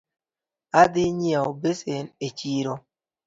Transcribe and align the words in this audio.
Adhi 0.81 1.03
nyieo 1.17 1.45
basin 1.61 2.05
e 2.25 2.27
chiro 2.37 2.73